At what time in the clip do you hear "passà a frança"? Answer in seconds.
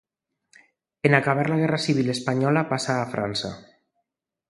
2.75-3.57